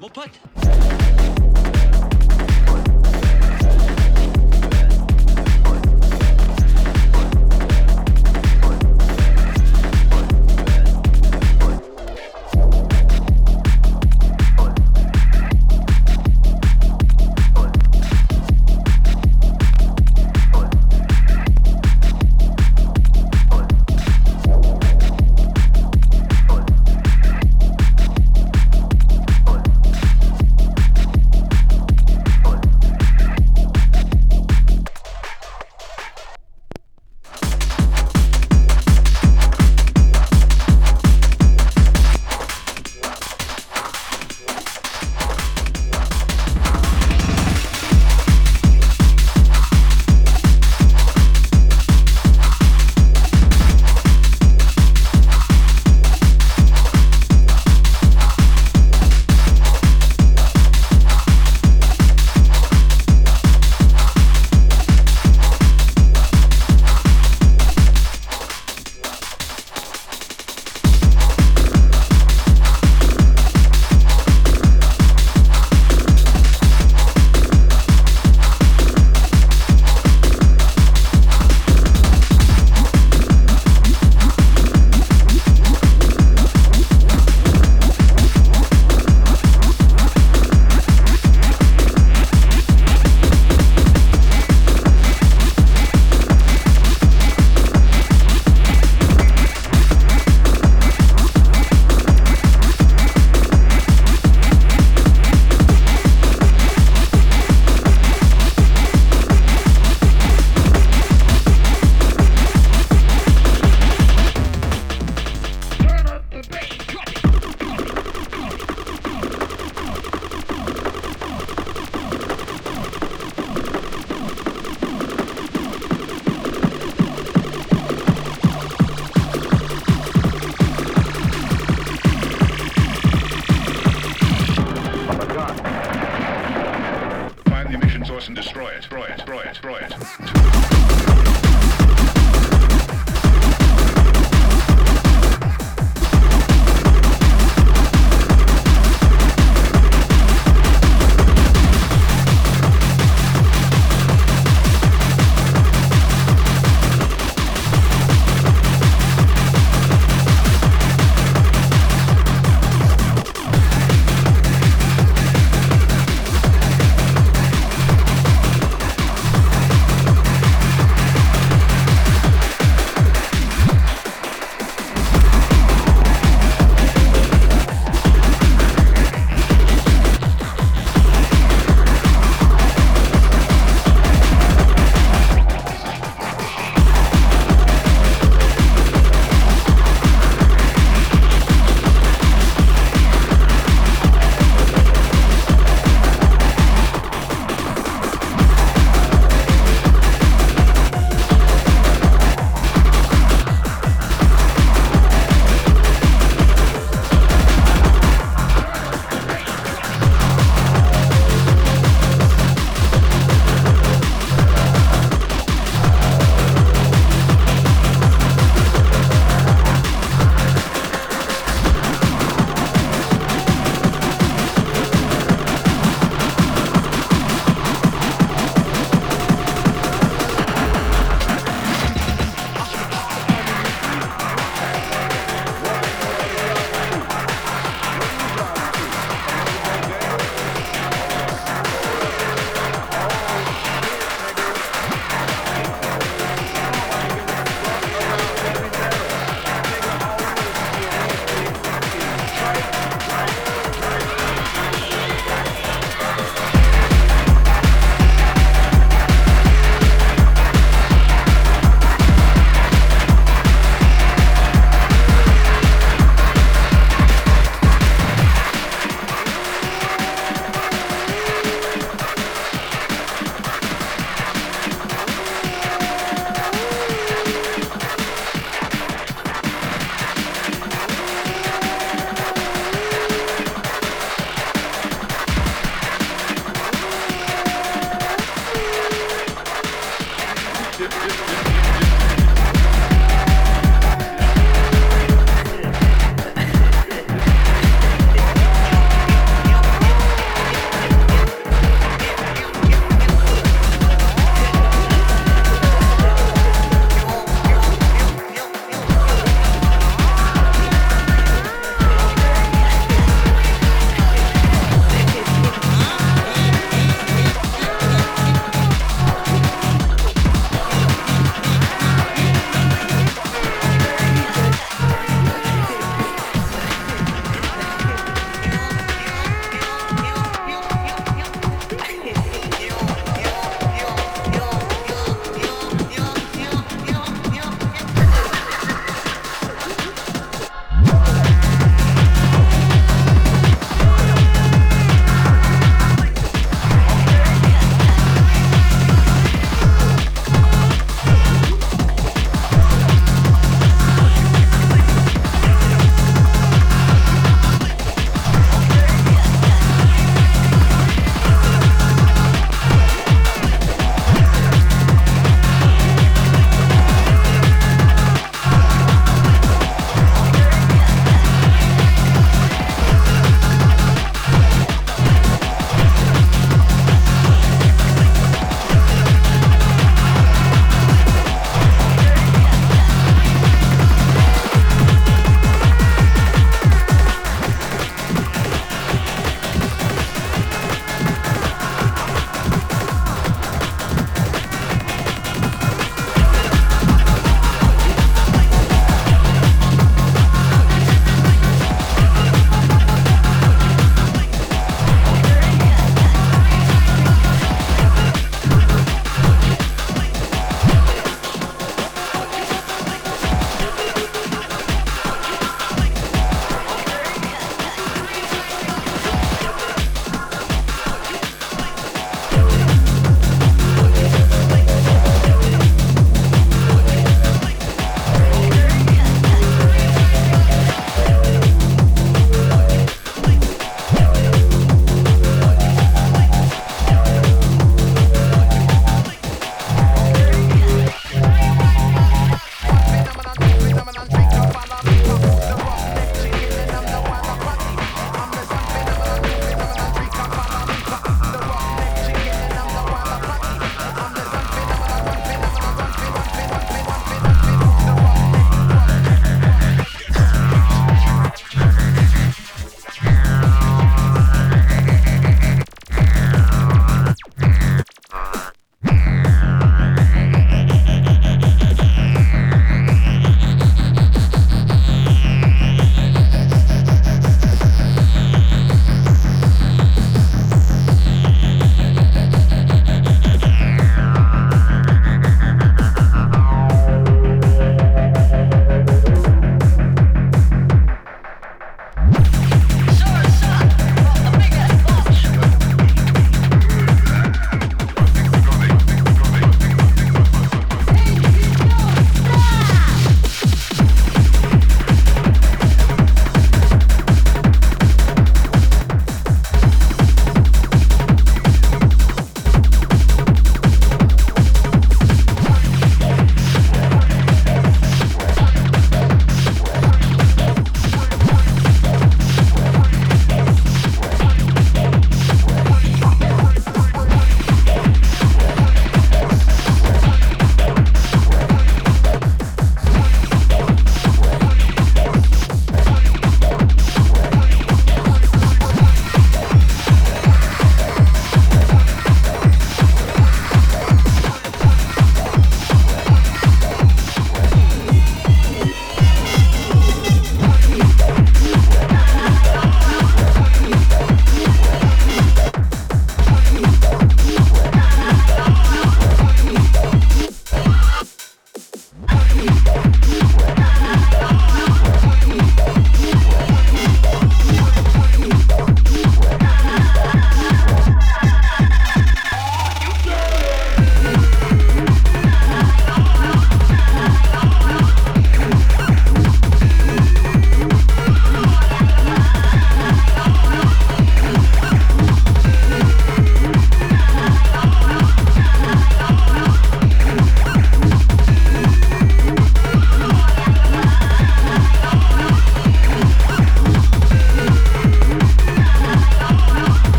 Mon 0.00 0.08
pote 0.08 0.57